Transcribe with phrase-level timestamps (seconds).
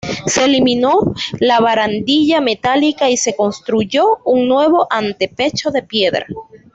[0.25, 6.25] Se eliminó la barandilla metálica y se construyó un nuevo antepecho de piedra.